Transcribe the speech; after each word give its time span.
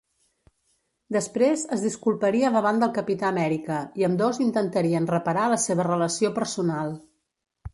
Després, 1.17 1.65
es 1.75 1.83
disculparia 1.87 2.51
davant 2.55 2.81
del 2.83 2.95
Capità 2.95 3.29
Amèrica 3.29 3.83
i 4.03 4.07
ambdós 4.09 4.41
intentarien 4.47 5.09
reparar 5.13 5.45
la 5.53 5.63
seva 5.67 5.87
relació 5.91 6.33
personal. 6.41 6.97